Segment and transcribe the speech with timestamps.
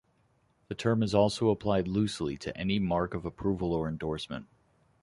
[0.67, 4.47] The term is also applied loosely to any mark of approval or endorsement.